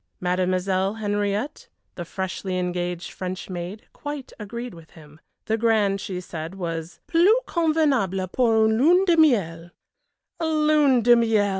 Mademoiselle 0.19 0.95
Henriette, 0.95 1.67
the 1.93 2.03
freshly 2.03 2.57
engaged 2.57 3.11
French 3.11 3.51
maid, 3.51 3.85
quite 3.93 4.33
agreed 4.39 4.73
with 4.73 4.89
him. 4.97 5.19
The 5.45 5.59
Grand, 5.59 6.01
she 6.01 6.19
said, 6.19 6.55
was 6.55 6.99
"plus 7.05 7.29
convenable 7.45 8.27
pour 8.31 8.65
une 8.65 8.79
lune 8.79 9.05
de 9.05 9.15
Miel" 9.15 9.69
Lune 10.41 11.03
de 11.03 11.15
Miel! 11.15 11.49